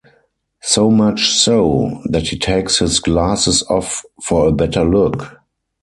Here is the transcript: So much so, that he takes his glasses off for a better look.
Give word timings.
So 0.63 0.89
much 0.89 1.29
so, 1.29 2.01
that 2.05 2.29
he 2.29 2.39
takes 2.39 2.79
his 2.79 2.99
glasses 2.99 3.61
off 3.69 4.03
for 4.19 4.47
a 4.47 4.51
better 4.51 4.83
look. 4.83 5.37